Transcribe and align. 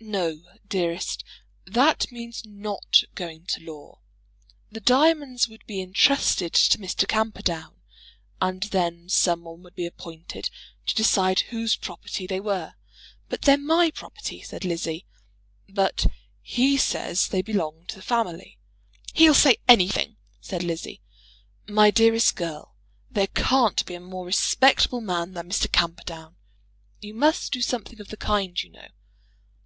"No, 0.00 0.40
dearest, 0.66 1.24
that 1.66 2.10
means 2.10 2.42
not 2.46 3.04
going 3.14 3.44
to 3.48 3.60
law. 3.60 3.98
The 4.72 4.80
diamonds 4.80 5.46
would 5.46 5.62
be 5.66 5.82
entrusted 5.82 6.54
to 6.54 6.78
Mr. 6.78 7.06
Camperdown. 7.06 7.82
And 8.40 8.62
then 8.62 9.10
some 9.10 9.42
one 9.44 9.62
would 9.62 9.74
be 9.74 9.84
appointed 9.84 10.48
to 10.86 10.94
decide 10.94 11.40
whose 11.50 11.76
property 11.76 12.26
they 12.26 12.40
were." 12.40 12.76
"They're 13.28 13.58
my 13.58 13.90
property," 13.90 14.40
said 14.40 14.64
Lizzie. 14.64 15.04
"But 15.68 16.06
he 16.40 16.78
says 16.78 17.28
they 17.28 17.42
belong 17.42 17.84
to 17.88 17.96
the 17.96 18.00
family." 18.02 18.56
"He'll 19.12 19.34
say 19.34 19.58
anything," 19.68 20.16
said 20.40 20.62
Lizzie. 20.62 21.02
"My 21.68 21.90
dearest 21.90 22.36
girl, 22.36 22.74
there 23.10 23.26
can't 23.34 23.84
be 23.84 23.92
a 23.96 24.00
more 24.00 24.24
respectable 24.24 25.02
man 25.02 25.34
than 25.34 25.50
Mr. 25.50 25.70
Camperdown. 25.70 26.36
You 27.02 27.12
must 27.12 27.52
do 27.52 27.60
something 27.60 28.00
of 28.00 28.08
the 28.08 28.16
kind, 28.16 28.62
you 28.62 28.70
know." 28.70 28.88